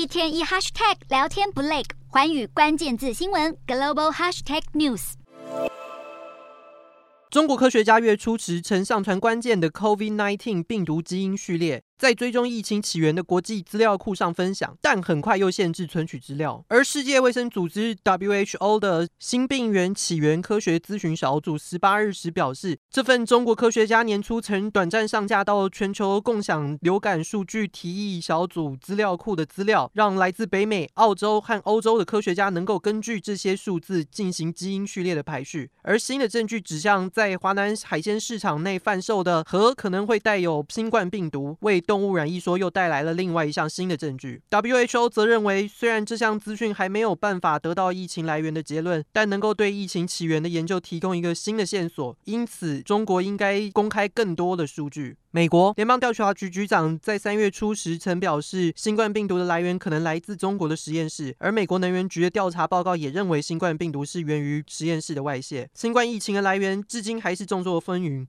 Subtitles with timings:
[0.00, 5.12] 一天一 hashtag 聊天不累，环宇关键字新闻 global hashtag news。
[7.28, 11.82] 中国科学家月初时曾上传关键的 COVID-19 病毒基因序列。
[12.00, 16.64] 在追踪疫情起源的国际资料库上分享，但很快又限制存取资料。
[16.68, 35.70] 而世界卫生组织 WHO 的新病原起源科学咨询小组十八日时表示，这份中国科学家年初曾短暂上架到全球共享流感数据提议小组资料库的资料，让来自北美、澳洲和欧洲的科学家能够根据这些数字进行基因序列的排序。
[35.82, 44.40] 而新的证据指向，在华南海鲜市场内贩售的和可能会带有新冠病毒，为动物染疫说又带来了另外一项新的证据。
[44.48, 52.16] WHO 则认为，虽然这项资讯还没有办法得到疫情来源的结论，但能够对疫情起源的研究提供一个新的线索。
[52.26, 55.16] 因此，中国应该公开更多的数据。
[55.32, 65.68] 美国联邦调查局局长在三月初时曾表示，新冠病毒的来源可能来自中国的实验室，而美国能源局的调查报告也认为新冠病毒是源于实验室的外泄。
[65.74, 68.26] 新冠疫情的来源至今还是众说纷纭。